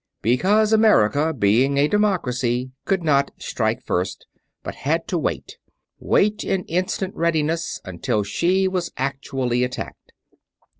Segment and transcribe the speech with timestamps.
[0.23, 4.25] Because America, being a democracy, could not strike first,
[4.63, 5.59] but had to wait
[5.99, 10.11] wait in instant readiness until she was actually attacked.